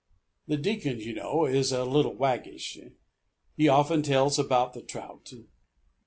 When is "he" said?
3.55-3.67